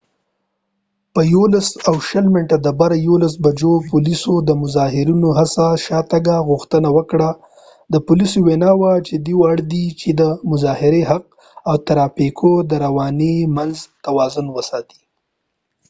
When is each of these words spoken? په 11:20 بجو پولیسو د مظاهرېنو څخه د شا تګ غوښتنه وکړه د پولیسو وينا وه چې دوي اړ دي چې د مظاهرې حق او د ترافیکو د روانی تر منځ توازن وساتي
په 1.13 1.21
11:20 2.25 3.43
بجو 3.43 3.73
پولیسو 3.89 4.33
د 4.47 4.49
مظاهرېنو 4.61 5.29
څخه 5.37 5.65
د 5.75 5.79
شا 5.85 5.99
تګ 6.11 6.27
غوښتنه 6.49 6.89
وکړه 6.97 7.29
د 7.93 7.95
پولیسو 8.05 8.37
وينا 8.47 8.71
وه 8.79 8.91
چې 9.07 9.13
دوي 9.25 9.43
اړ 9.51 9.57
دي 9.71 9.85
چې 9.99 10.09
د 10.19 10.21
مظاهرې 10.51 11.01
حق 11.09 11.25
او 11.69 11.75
د 11.77 11.81
ترافیکو 11.87 12.51
د 12.69 12.71
روانی 12.85 13.35
تر 13.45 13.49
منځ 13.55 13.75
توازن 14.05 14.45
وساتي 14.51 15.01